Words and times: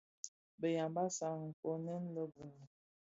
Bë 0.59 0.67
Yambassa 0.77 1.27
nkpoňèn 1.49 2.03
le 2.15 2.23
(Gunu), 2.33 2.63